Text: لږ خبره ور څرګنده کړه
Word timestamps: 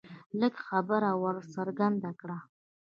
لږ 0.39 0.53
خبره 0.67 1.11
ور 1.21 1.35
څرګنده 1.53 2.11
کړه 2.19 2.37